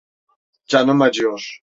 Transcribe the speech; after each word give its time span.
Canım 0.65 1.01
acıyor! 1.01 1.59